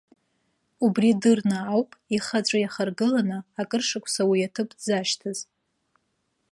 [0.85, 5.39] Убри дырны ауп, ихы аҵәы иахаргыланы, акыр шықәса уи аҭыԥ дзашьҭаз.